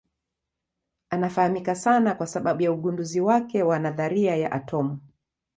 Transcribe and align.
Anafahamika 1.09 1.75
sana 1.75 2.15
kwa 2.15 2.27
sababu 2.27 2.61
ya 2.61 2.71
ugunduzi 2.71 3.21
wake 3.21 3.63
wa 3.63 3.79
nadharia 3.79 4.35
ya 4.35 4.51
atomu. 4.51 4.99